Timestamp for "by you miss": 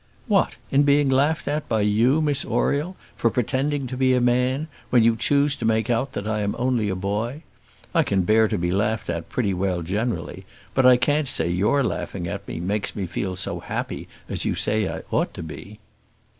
1.69-2.43